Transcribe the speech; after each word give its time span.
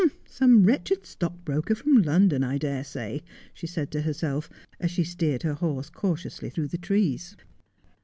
'Some 0.25 0.63
wretched 0.63 1.05
stockbroker 1.05 1.75
from 1.75 2.01
London, 2.01 2.43
I 2.43 2.57
dare 2.57 2.83
say,' 2.83 3.21
she 3.53 3.67
said 3.67 3.91
to 3.91 4.01
herself, 4.01 4.49
as 4.79 4.89
she 4.89 5.03
steered 5.03 5.43
her 5.43 5.53
horse 5.53 5.91
cautiously 5.91 6.49
through 6.49 6.69
the 6.69 6.79
trees. 6.79 7.35